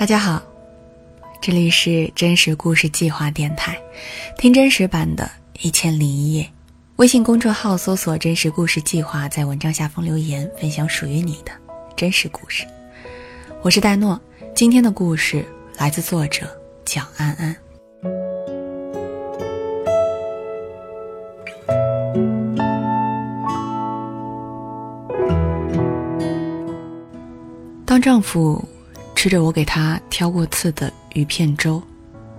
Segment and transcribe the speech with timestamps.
[0.00, 0.42] 大家好，
[1.42, 3.78] 这里是真实故事计划电台，
[4.38, 5.24] 听真实版的
[5.60, 6.42] 《一千零一夜》。
[6.96, 11.52] 微信公众号搜索“真实故事计划”，在文章下方留言，分享属于你的
[11.96, 12.64] 真实故事。
[13.60, 14.18] 我是戴诺，
[14.54, 15.44] 今天的故事
[15.76, 16.46] 来自作者
[16.82, 17.54] 蒋安安。
[27.84, 28.66] 当丈夫。
[29.20, 31.82] 吃着我给他挑过刺的鱼片粥，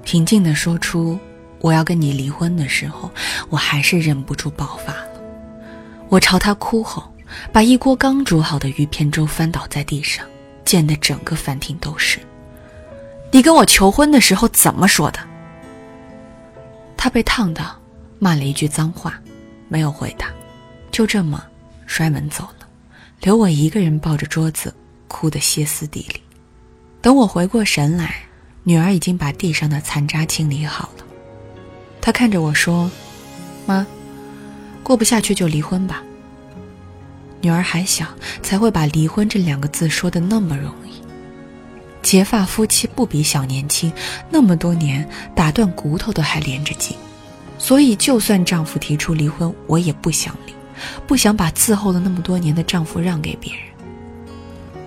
[0.03, 1.15] 平静地说出
[1.61, 3.07] “我要跟你离婚”的时候，
[3.49, 5.21] 我还是忍不住爆发了。
[6.09, 7.03] 我朝他哭吼，
[7.53, 10.25] 把一锅刚煮好的鱼片粥翻倒在地上，
[10.65, 12.17] 溅得整个饭厅都是。
[13.29, 15.19] 你跟我求婚的时候怎么说的？
[16.97, 17.79] 他被烫到，
[18.17, 19.21] 骂了一句脏话，
[19.67, 20.29] 没有回答，
[20.89, 21.45] 就这么
[21.85, 22.67] 摔门走了，
[23.21, 24.73] 留我一个人抱着桌子，
[25.07, 26.19] 哭得歇斯底里。
[27.01, 28.15] 等我回过神来，
[28.63, 31.03] 女儿已经把地上的残渣清理好了。
[31.99, 32.89] 她看着我说
[33.65, 33.85] ：“妈，
[34.83, 36.03] 过不下去就离婚吧。”
[37.41, 38.05] 女儿还小，
[38.43, 41.01] 才会把离婚这两个字说的那么容易。
[42.03, 43.91] 结发夫妻不比小年轻，
[44.29, 46.95] 那么多年打断骨头都还连着筋，
[47.57, 50.53] 所以就算丈夫提出离婚，我也不想离，
[51.07, 53.63] 不想把伺候了那么多年的丈夫让给别人。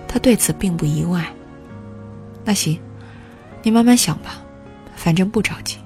[0.07, 1.25] 她对此并不意外。
[2.45, 2.79] 那行，
[3.63, 4.41] 你慢慢想吧，
[4.95, 5.77] 反正不着急。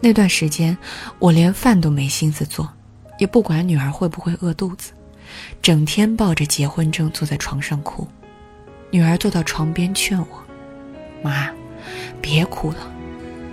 [0.00, 0.76] 那段时间，
[1.18, 2.72] 我连饭都没心思做，
[3.18, 4.92] 也不管女儿会不会饿肚子，
[5.60, 8.08] 整天抱着结婚证坐在床上哭。
[8.90, 10.26] 女儿坐到床边劝我
[11.22, 11.50] ：“妈，
[12.22, 12.78] 别哭了，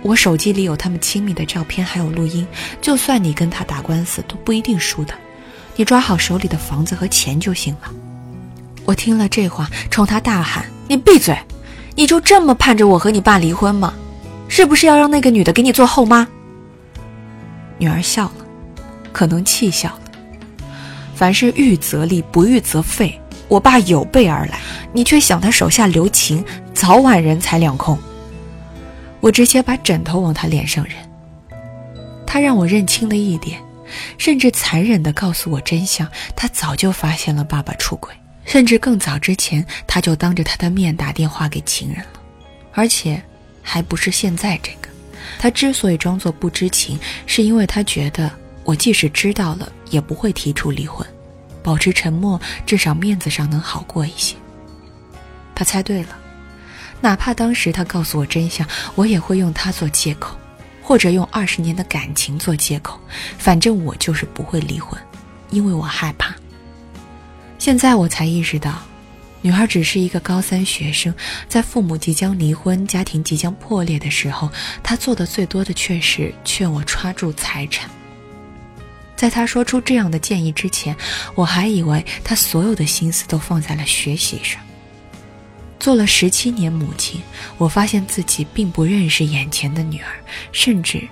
[0.02, 2.46] 我手机里有他们亲密的照片，还有录音，
[2.80, 5.12] 就算你跟他打官司都不一定输的，
[5.74, 7.92] 你抓好手里的房子和钱就行了。”
[8.86, 10.64] 我听了这话，冲他大喊。
[10.88, 11.36] 你闭嘴！
[11.94, 13.94] 你就这么盼着我和你爸离婚吗？
[14.48, 16.26] 是不是要让那个女的给你做后妈？
[17.78, 18.46] 女儿笑了，
[19.12, 20.00] 可能气笑了。
[21.14, 23.18] 凡事预则立，不预则废。
[23.48, 24.58] 我爸有备而来，
[24.92, 26.44] 你却想他手下留情，
[26.74, 27.98] 早晚人财两空。
[29.20, 30.94] 我直接把枕头往他脸上扔。
[32.26, 33.58] 他让我认清了一点，
[34.18, 38.12] 甚至残忍地告诉我真相：他早就发现了爸爸出轨。
[38.46, 42.20] 甚至更早之前，他就当着他的面打电话给情人了，
[42.72, 43.20] 而且
[43.60, 44.88] 还不是现在这个。
[45.38, 48.30] 他之所以装作不知情，是因为他觉得
[48.64, 51.06] 我即使知道了，也不会提出离婚，
[51.62, 54.36] 保持沉默，至少面子上能好过一些。
[55.54, 56.16] 他猜对了，
[57.00, 60.38] 哪怕当时他告诉我真相，我也会用他做借口，
[60.80, 63.00] 或者用二十年的感情做借口，
[63.36, 64.98] 反正我就是不会离婚，
[65.50, 66.32] 因为我害怕。
[67.66, 68.80] 现在我才意识到，
[69.42, 71.12] 女儿只是一个高三学生，
[71.48, 74.48] 在父母即将离婚、家庭即将破裂的时候，
[74.84, 77.90] 她做的最多的却是劝我抓住财产。
[79.16, 80.96] 在她说出这样的建议之前，
[81.34, 84.62] 我还以为她所有的心思都放在了学习上。
[85.80, 87.20] 做了十七年母亲，
[87.58, 90.14] 我发现自己并不认识眼前的女儿，
[90.52, 91.02] 甚至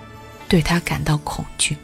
[0.49, 1.77] 对她感到恐惧。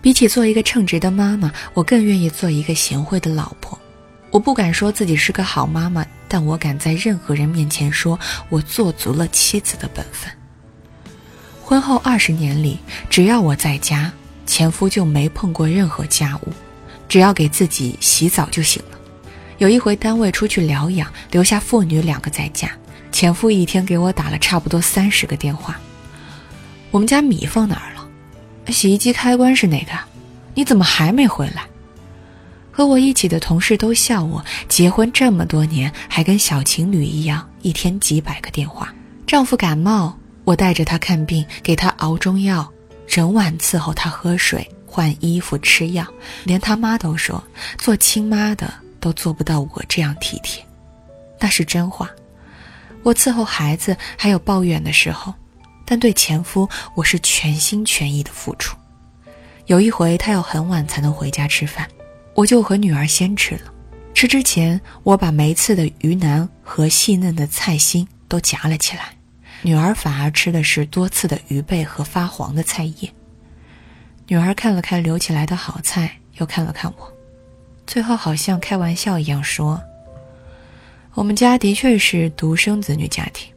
[0.00, 3.78] 比起做一个称职的妈妈，我更愿意做一个贤惠的老婆。
[4.30, 10.30] 我不敢说自己是个好妈妈，但我敢在任何人面前说，我做足了妻子的本分。
[11.64, 12.78] 婚后二十年里，
[13.10, 14.12] 只要我在家，
[14.46, 16.52] 前夫就没碰过任何家务，
[17.08, 18.98] 只要给自己洗澡就行了。
[19.58, 22.70] 有一回单位出去疗养，留下父女两个在家，
[23.10, 25.78] 前夫一天给我打了差不多三十个电话。
[26.90, 27.97] 我们家米放哪儿了？
[28.72, 29.92] 洗衣机开关是哪个？
[30.54, 31.64] 你怎么还没回来？
[32.70, 38.94] 和我一起的同事都笑我，结婚这么多年还跟小情侣一样，一天几百个电话。
[39.26, 42.70] 丈夫感冒，我带着他看病，给他熬中药，
[43.06, 46.06] 整晚伺候他喝水、换衣服、吃药。
[46.44, 47.42] 连他妈都说，
[47.78, 50.64] 做亲妈的都做不到我这样体贴。
[51.40, 52.08] 那是真话。
[53.02, 55.34] 我伺候孩子还有抱怨的时候。
[55.90, 58.76] 但对前夫，我是全心全意的付出。
[59.64, 61.88] 有一回，他要很晚才能回家吃饭，
[62.34, 63.72] 我就和女儿先吃了。
[64.12, 69.14] 吃之前，我把没刺的鱼腩和细嫩的菜心都夹了起来，
[69.62, 73.10] 女儿反而吃的是多刺的鱼背和发黄的菜叶。
[74.26, 77.10] 女儿看了看留起来的好菜，又看了看我，
[77.86, 79.80] 最后好像开玩笑一样说
[81.14, 83.50] ：“我们家的确是独生子女家庭，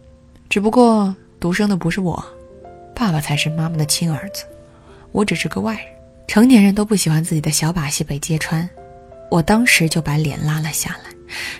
[0.48, 2.24] 只不过……”独生的不是我，
[2.96, 4.46] 爸爸才是妈妈的亲儿子，
[5.12, 5.86] 我只是个外人。
[6.28, 8.70] 成年人都不喜欢自己的小把戏被揭穿，
[9.32, 11.10] 我当时就把脸拉了下来，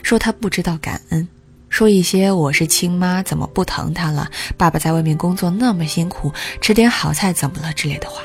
[0.04, 1.28] 说他不知道感恩，
[1.68, 8.22] 说一些我是亲妈怎么不疼他了，爸爸在外面工作那么辛苦，吃点好菜怎么了之类的话。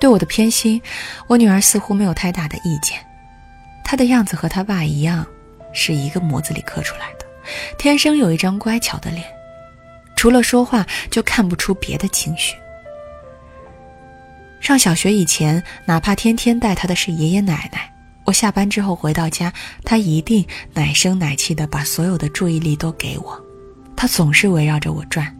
[0.00, 0.82] 对我的偏心，
[1.28, 2.98] 我女儿似乎没有太大的意见。
[3.84, 5.24] 她的样子和她爸一样，
[5.72, 7.26] 是一个模子里刻出来的，
[7.78, 9.24] 天生有一张乖巧的脸，
[10.18, 12.56] 除了说话就看不出别的情绪。
[14.58, 17.88] 上小学以前，哪怕天天带他的是爷爷奶奶。
[18.24, 19.52] 我下班之后回到家，
[19.84, 20.44] 他一定
[20.74, 23.40] 奶声奶气的把所有的注意力都给我，
[23.94, 25.32] 他总是围绕着我转，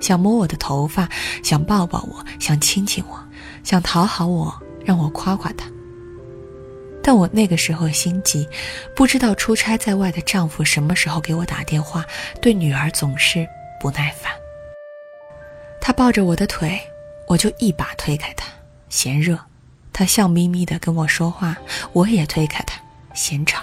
[0.00, 1.08] 想摸我的头发，
[1.42, 3.18] 想抱抱我，想亲亲我，
[3.64, 5.66] 想讨好我，让我夸夸他。
[7.02, 8.46] 但我那个时候心急，
[8.94, 12.04] 不知道出差在外的丈夫什么时候给我打电话，
[12.42, 13.48] 对女儿总是
[13.80, 14.30] 不耐烦。
[15.80, 16.78] 他抱着我的腿，
[17.26, 18.46] 我就一把推开他，
[18.90, 19.38] 嫌热。
[19.92, 21.56] 他笑眯眯的跟我说话，
[21.92, 22.80] 我也推开他，
[23.14, 23.62] 嫌吵。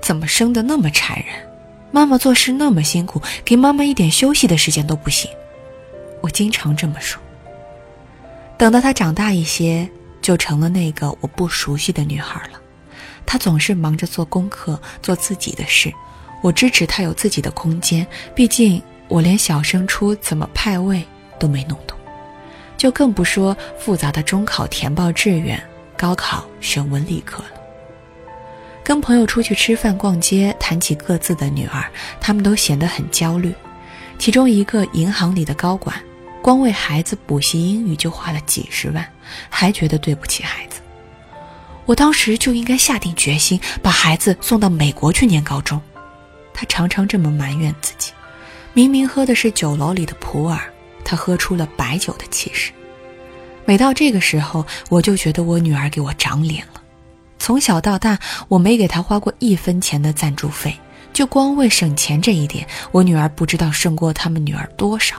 [0.00, 1.26] 怎么生的那么缠人？
[1.90, 5.30] 妈妈做事那么辛苦，给妈妈一点休息的时间都不行。
[6.20, 7.20] 我经常这么说。
[8.56, 9.88] 等到她长大一些，
[10.22, 12.60] 就成了那个我不熟悉的女孩了。
[13.26, 15.92] 她总是忙着做功课，做自己的事。
[16.44, 21.02] 我支持他有自己的空间，毕竟我连小升初怎么派位
[21.38, 21.96] 都没弄懂。
[22.76, 25.58] 就更不说复杂的中考填报志愿、
[25.96, 27.52] 高考选文理科了。
[28.84, 31.82] 跟朋友出去吃饭、逛街，谈起各自的女儿，
[32.20, 33.50] 他们都显得很焦虑。
[34.18, 35.98] 其中一个银行里的高管，
[36.42, 39.02] 光为孩子补习英语就花了几十万，
[39.48, 40.82] 还觉得对不起孩子。
[41.86, 45.80] 我当时就应该下定决心把孩子送到美国去念高中。
[46.54, 48.12] 他常常这么埋怨自己，
[48.72, 50.58] 明明喝的是酒楼里的普洱。
[51.04, 52.72] 他喝出了白酒的气势。
[53.66, 56.80] 每到这个时候，我就觉得我女儿给我长脸了。
[57.38, 58.18] 从小到大，
[58.48, 60.74] 我没给她花过一分钱的赞助费，
[61.12, 65.16] 就光为省钱这一点，我女儿不知道胜过他们女儿多少。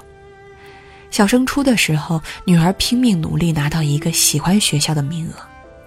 [1.11, 5.35] 小升初的时候，女儿拼命努力拿到一个喜欢学校的名额，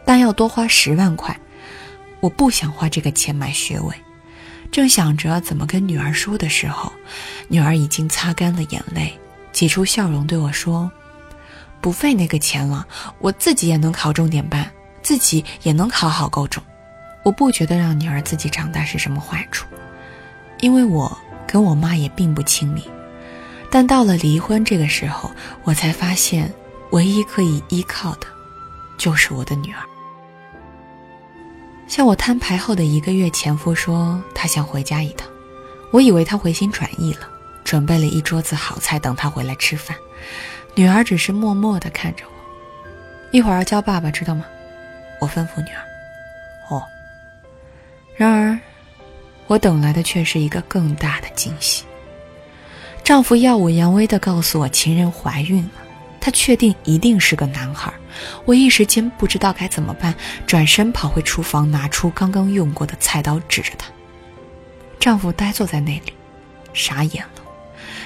[0.05, 1.37] 但要多花十万块。
[2.21, 3.95] 我不想花这个钱买学位。
[4.71, 6.93] 正想着怎么跟女儿说的时候，
[7.49, 9.19] 女儿已经擦干了眼泪。
[9.51, 10.89] 挤出笑容对我说
[11.81, 12.87] ：“不费那个钱了，
[13.19, 14.71] 我自己也能考重点班，
[15.03, 16.63] 自己也能考好高中。
[17.25, 19.67] 我不觉得让女儿自己长大是什么坏处，
[20.61, 22.83] 因为我跟我妈也并不亲密。
[23.71, 25.31] 但到了离婚这个时候，
[25.65, 26.53] 我才发现，
[26.91, 28.27] 唯一可以依靠的，
[28.97, 29.81] 就是我的女儿。
[31.89, 35.29] 向我摊牌后的一个月，前夫说他想回家一趟，
[35.91, 37.29] 我以为他回心转意了。”
[37.65, 39.95] 准备了一桌子好菜等他回来吃饭，
[40.75, 42.33] 女儿只是默默地看着我。
[43.31, 44.43] 一会儿要叫爸爸，知道吗？
[45.21, 45.85] 我吩咐女儿。
[46.71, 46.83] 哦。
[48.17, 48.59] 然而，
[49.49, 51.85] 我等来的却是一个更大的惊喜。
[53.05, 55.71] 丈夫耀武扬威地告诉我，情人怀孕了，
[56.29, 57.91] 他确定一定是个男孩。
[58.45, 60.15] 我一时间不知道该怎么办，
[60.47, 63.87] 转身跑回厨房，拿出刚刚用过的菜刀，指着他。
[65.01, 66.13] 丈夫呆坐在那里，
[66.75, 67.43] 傻眼了。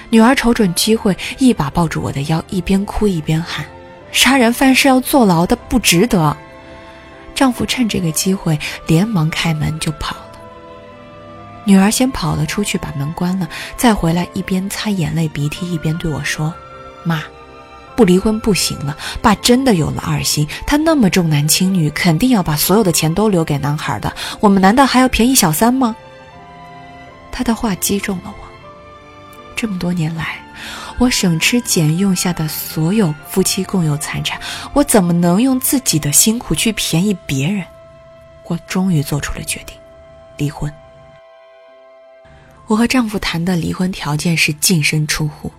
[0.09, 3.65] 女儿瞅准机会，一把抱住我的腰，一边哭一边喊
[4.13, 6.37] ：“杀人犯是要坐牢的，不值得。”
[7.35, 8.57] 丈夫趁这个机会
[8.87, 10.39] 连忙开门就跑了。
[11.65, 16.53] 女儿先跑了出去，把门关了，再回来一边擦眼泪鼻涕，一边对我说
[17.03, 17.21] ：“妈，
[17.95, 18.97] 不离婚不行了。
[19.21, 24.13] 爸真的有了二心，他那么重男轻女，肯定要把所有的钱都留给男孩的。
[24.39, 25.95] 我们难道还要便宜小三吗？”
[27.31, 28.43] 他的话击中了我。
[29.55, 30.39] 这么多年来，
[30.97, 34.39] 我省吃俭用下的所有夫妻共有财产，
[34.73, 37.65] 我怎么能用自己的辛苦去便宜别人？
[38.45, 39.77] 我终于做出了决定，
[40.37, 40.71] 离婚。
[42.67, 45.51] 我和丈夫谈的离婚条件是净身出户，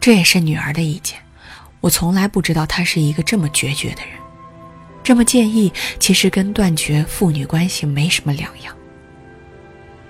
[0.00, 1.18] 这也是女儿的意见。
[1.88, 4.10] 我从来不知道他是一个这么决绝的人，
[5.02, 8.76] 这么建议，其实跟断绝父女关系没什么两样。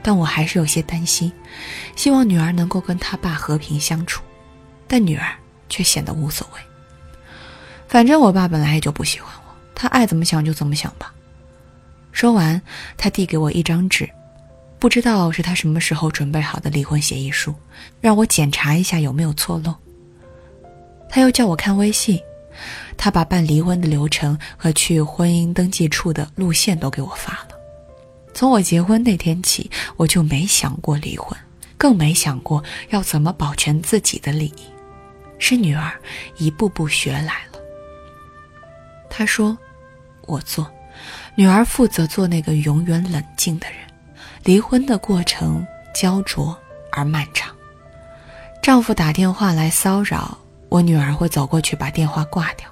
[0.02, 1.32] 但我还是有些担心，
[1.94, 4.24] 希望女儿能够跟他爸和平相处，
[4.88, 5.32] 但女儿
[5.68, 6.60] 却显得无所谓。
[7.86, 11.14] 反正我爸本来也就不喜欢我，他爱怎么想就怎么想吧。
[12.10, 12.60] 说完，
[12.96, 14.10] 他递给我一张纸，
[14.80, 17.54] 不知道是他什么时候准备好的离婚协议书，
[18.00, 19.72] 让我检查一下有没有错漏。
[21.08, 22.20] 他又叫我看微信，
[22.96, 27.48] 他把办离婚的流程和去婚姻登记处的路线都给我发了。
[28.34, 31.36] 从我结婚那天起，我就没想过离婚，
[31.76, 34.62] 更没想过要怎么保全自己的利益。
[35.38, 35.92] 是女儿
[36.36, 37.58] 一步步学来了。
[39.08, 39.56] 他说
[40.26, 40.68] ：“我做，
[41.36, 43.78] 女儿负责做那个永远冷静的人。
[44.44, 46.56] 离婚的过程焦灼
[46.90, 47.54] 而漫长。
[48.62, 50.36] 丈夫打电话来骚扰
[50.68, 52.68] 我，女儿会走过去把电话挂掉。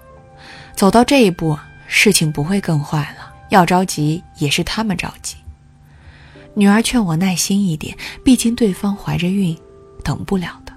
[0.75, 3.35] 走到这一步，事情不会更坏了。
[3.49, 5.37] 要着急也是他们着急。
[6.55, 9.57] 女儿劝我耐心一点，毕竟对方怀着孕，
[10.03, 10.73] 等不了的。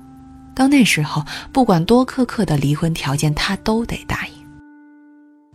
[0.54, 4.34] 到那时候，不管多苛刻的离婚条件，她都得答应。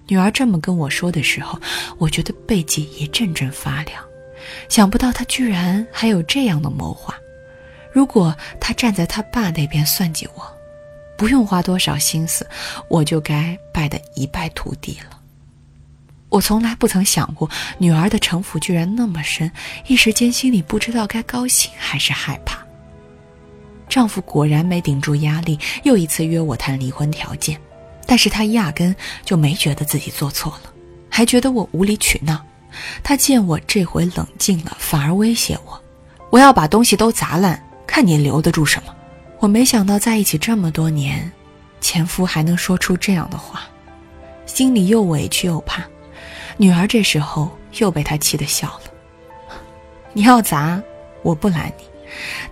[0.09, 1.59] 女儿这么跟我说的时候，
[1.99, 4.03] 我觉得背脊一阵阵发凉。
[4.69, 7.15] 想不到她居然还有这样的谋划。
[7.93, 10.43] 如果她站在她爸那边算计我，
[11.17, 12.47] 不用花多少心思，
[12.89, 15.19] 我就该败得一败涂地了。
[16.29, 19.51] 我从来不曾想过女儿的城府居然那么深，
[19.87, 22.59] 一时间心里不知道该高兴还是害怕。
[23.89, 27.59] 丈夫果然没顶住压力，又一次约我谈离婚条件。
[28.07, 28.95] 但是他压根
[29.25, 30.71] 就没觉得自己做错了，
[31.09, 32.45] 还觉得我无理取闹。
[33.03, 35.81] 他见我这回冷静了，反而威胁我
[36.31, 38.94] ：“我要把东西都砸烂，看你留得住什么。”
[39.45, 41.31] 我没想到在一起这么多年，
[41.79, 43.65] 前夫还能说出这样的话，
[44.47, 45.85] 心里又委屈又怕。
[46.57, 49.61] 女儿这时候又被他气得笑了
[50.15, 50.83] ：“你要砸，
[51.23, 51.85] 我不拦你；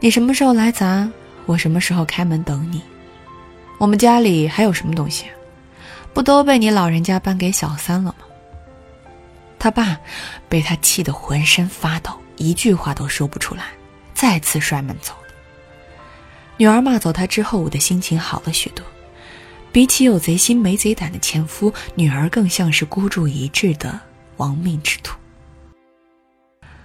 [0.00, 1.10] 你什么时候来砸，
[1.46, 2.82] 我什么时候开门等你。
[3.78, 5.24] 我们家里还有什么东西？”
[6.12, 8.26] 不都被你老人家搬给小三了吗？
[9.58, 9.98] 他爸
[10.46, 13.64] 被他气得浑身发抖，一句话都说不出来，
[14.12, 15.14] 再次摔门走。
[16.62, 18.86] 女儿骂走他之后，我的心情好了许多。
[19.72, 23.98] 比起有贼心没贼胆的前夫，女儿更像是孤注一掷的
[24.36, 25.18] 亡命之徒。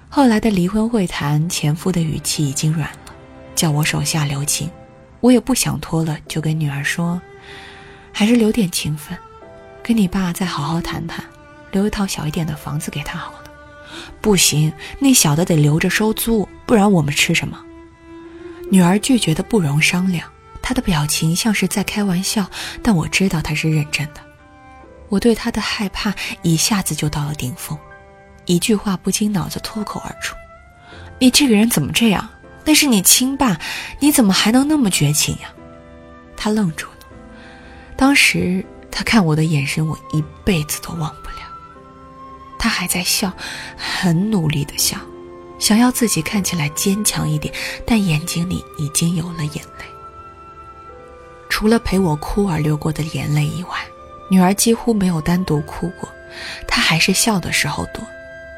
[0.09, 3.13] 后来的离婚会谈，前夫的语气已经软了，
[3.53, 4.67] 叫我手下留情。
[5.19, 7.21] 我也不想拖了，就跟女儿说。
[8.11, 9.15] 还是留点情分，
[9.83, 11.23] 跟你爸再好好谈谈，
[11.69, 13.43] 留一套小一点的房子给他好了。
[14.21, 17.63] 不行，那小的得留着收租，不然我们吃什么？
[18.69, 20.29] 女儿拒绝的不容商量，
[20.61, 22.49] 她的表情像是在开玩笑，
[22.83, 24.21] 但我知道她是认真的。
[25.09, 27.77] 我对她的害怕一下子就到了顶峰，
[28.45, 30.35] 一句话不经脑子脱口而出
[31.19, 32.27] ：“你这个人怎么这样？
[32.65, 33.57] 那是你亲爸，
[33.99, 35.49] 你怎么还能那么绝情呀？”
[36.35, 36.93] 她愣住了。
[37.95, 41.37] 当时他看我的眼神，我一辈子都忘不了。
[42.59, 43.31] 他还在笑，
[43.77, 44.97] 很努力的笑，
[45.59, 47.53] 想要自己看起来坚强一点，
[47.85, 49.85] 但眼睛里已经有了眼泪。
[51.49, 53.69] 除了陪我哭而流过的眼泪以外，
[54.29, 56.07] 女儿几乎没有单独哭过。
[56.67, 58.03] 她还是笑的时候多。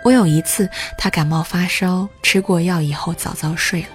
[0.03, 3.89] 我有一次，她感冒发烧，吃过药以后早早睡了，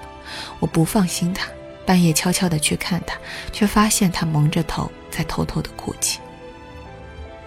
[0.61, 1.47] 我不放心她。
[1.87, 3.17] 半夜悄悄地去看她，
[3.53, 6.19] 却发现她蒙着头在偷偷的哭泣。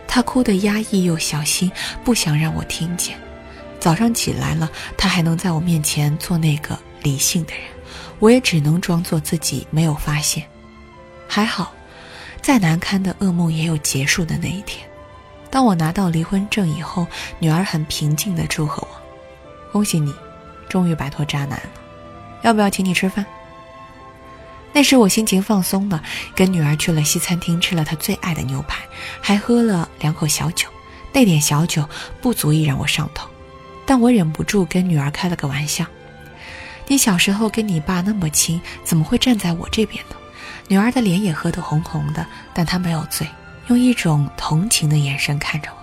[0.07, 1.71] 她哭得压抑又小心，
[2.03, 3.17] 不想让我听见。
[3.79, 7.63] 早上起来了，他还能在我面前做那个理性的人，
[8.19, 10.43] 我也只能装作自己没有发现。
[11.27, 11.73] 还好，
[12.41, 14.87] 再难堪的噩梦也有结束的那一天。
[15.49, 17.07] 当我拿到离婚证以后，
[17.39, 19.01] 女儿很平静地祝贺我
[19.71, 20.13] ：“恭喜你，
[20.67, 21.69] 终于摆脱渣男了。
[22.41, 23.25] 要不要请你吃饭？”
[24.73, 26.03] 那时我心情放松了，
[26.35, 28.83] 跟女儿去了西餐厅，吃了她最爱的牛排，
[29.21, 30.67] 还喝了两口小酒。
[31.13, 31.87] 那点小酒
[32.21, 33.27] 不足以让我上头，
[33.87, 35.85] 但我忍不住跟女儿开了个玩笑
[36.87, 40.15] ：“你小时候跟你爸那么亲，怎么会站在我这边呢？”
[40.67, 43.25] 女儿的脸也喝得红红的，但她没有醉，
[43.67, 45.77] 用一种同情的眼神看着我：“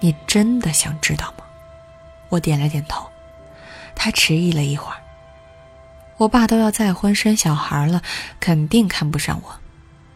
[0.00, 1.44] 你真的想知道吗？”
[2.30, 3.06] 我点了点头。
[3.94, 4.96] 她迟疑了一会儿。
[6.16, 8.00] 我爸都要再婚生小孩了，
[8.40, 9.56] 肯定看不上我。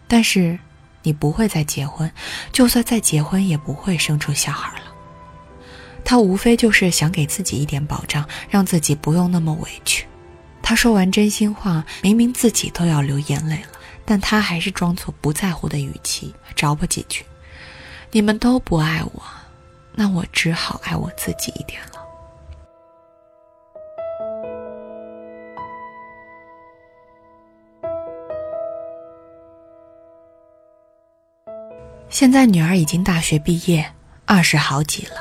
[0.06, 0.58] 但是，
[1.02, 2.10] 你不会再结婚，
[2.50, 4.87] 就算再结婚，也不会生出小孩了。
[6.04, 10.06] 他无非就是想给自己一点保障，让自己不用那么委屈。
[10.62, 13.68] 他说完真心话，明明自己都要流眼泪了，
[14.04, 17.24] 但他还是装作不在乎的语气，着不几句
[18.12, 19.22] ：“你们都不爱我，
[19.94, 21.92] 那我只好爱我自己一点了。”
[32.10, 33.92] 现在女儿已经大学毕业，
[34.24, 35.16] 二十好几了，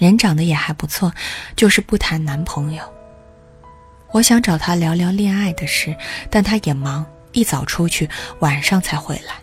[0.00, 1.12] 人长得也还不错，
[1.54, 2.82] 就是不谈男朋友。
[4.10, 5.94] 我想找她聊聊恋爱的事，
[6.30, 8.08] 但她也忙，一早出去，
[8.40, 9.34] 晚上才回来。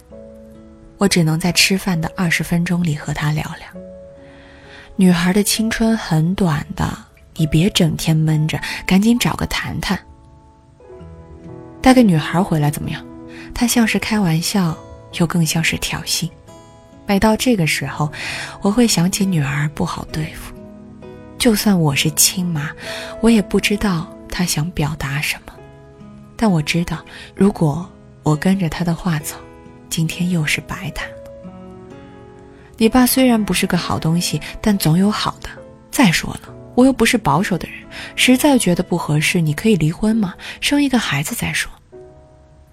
[0.97, 3.67] 我只能在吃饭的二十分钟里和她聊聊。
[4.95, 6.97] 女孩的青春很短的，
[7.35, 9.97] 你别整天闷着，赶紧找个谈谈。
[11.81, 13.05] 带个女孩回来怎么样？
[13.53, 14.77] 她像是开玩笑。
[15.13, 16.29] 又更像是挑衅。
[17.07, 18.11] 每到这个时候，
[18.61, 20.53] 我会想起女儿不好对付。
[21.37, 22.69] 就算我是亲妈，
[23.21, 25.53] 我也不知道她想表达什么，
[26.35, 27.89] 但我知道，如果
[28.23, 29.35] 我跟着他的话走，
[29.89, 31.15] 今天又是白谈了。
[32.75, 35.49] 你爸虽然不是个好东西，但总有好的。
[35.89, 37.79] 再说了，我又不是保守的人，
[38.15, 41.71] 实在觉得不合适，你可以离婚嘛，生一个孩子再说。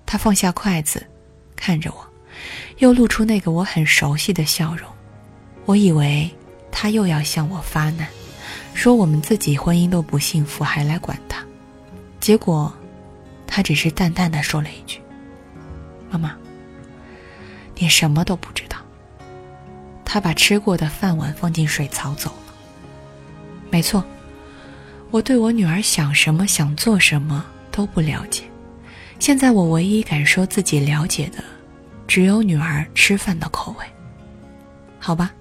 [0.05, 1.07] 他放下筷子，
[1.55, 2.07] 看着我，
[2.79, 4.89] 又露出那个我很熟悉的笑容。
[5.65, 6.31] 我以为
[6.71, 8.07] 他又要向我发难，
[8.75, 11.45] 说我们自己婚姻都不幸福，还来管他。
[12.21, 12.73] 结果，
[13.47, 15.01] 他只是淡淡的说了一句
[16.11, 16.37] ：“妈妈，
[17.77, 18.77] 你什么都不知道。”
[20.05, 22.55] 他把吃过的饭碗放进水槽走了。
[23.71, 24.05] 没错，
[25.11, 28.45] 我对我女儿想什么、想做什么都不了解。
[29.19, 31.43] 现在我唯一敢说自己了解的，
[32.14, 33.85] 只有女儿吃饭的口味。
[35.00, 35.33] 好吧，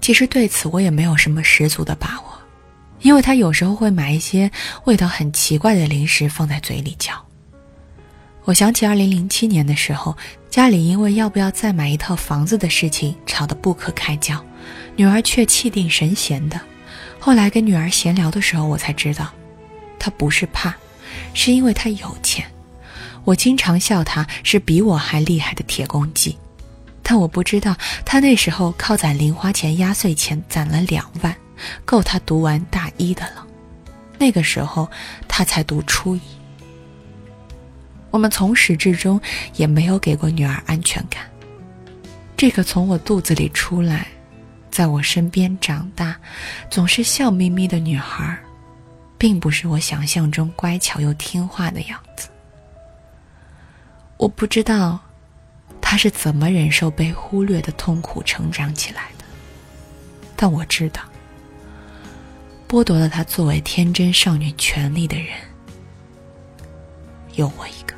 [0.00, 2.32] 其实对此我也没有什么十足的把握，
[3.02, 4.50] 因为她有时候会买一些
[4.84, 7.12] 味道很奇怪的零食放在嘴里嚼。
[8.44, 10.16] 我想起二零零七年的时候，
[10.48, 14.42] 家里因为要不要再买一套房子的事情吵得不可开交，
[14.96, 16.58] 女儿却气定神闲的。
[17.20, 19.30] 后来跟女儿闲聊的时候，我才知道，
[19.98, 20.74] 她不是怕，
[21.34, 22.50] 是因为她有钱。
[23.24, 26.36] 我经常笑他是比我还厉害的铁公鸡，
[27.02, 31.34] 但我不知道他那时候靠攒零花钱压岁钱攒了两万，
[31.84, 33.46] 够他读完大一的了。
[34.18, 34.90] 那个时候
[35.28, 36.20] 他才读初一。
[38.10, 39.20] 我们从始至终
[39.54, 41.22] 也没有给过女儿安全感。
[42.36, 44.08] 这个从我肚子里出来，
[44.70, 46.16] 在我身边长大，
[46.68, 48.36] 总是笑眯眯的女孩，
[49.16, 52.28] 并不是我想象中乖巧又听话的样子。
[54.22, 55.00] 我不知道，
[55.80, 59.24] 他是怎么忍受被忽略的痛苦成长起来的。
[60.36, 61.02] 但我知道，
[62.68, 65.26] 剥夺了他作为天真少女权利的人，
[67.34, 67.91] 有我一个。